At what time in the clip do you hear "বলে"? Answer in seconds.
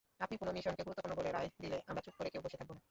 1.15-1.29